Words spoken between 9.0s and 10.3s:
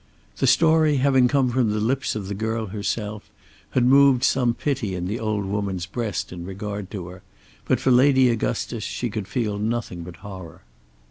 could feel nothing but